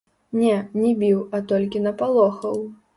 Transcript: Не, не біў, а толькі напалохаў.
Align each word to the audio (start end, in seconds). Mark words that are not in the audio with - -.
Не, 0.43 0.55
не 0.83 0.95
біў, 1.05 1.21
а 1.37 1.43
толькі 1.55 1.85
напалохаў. 1.87 2.63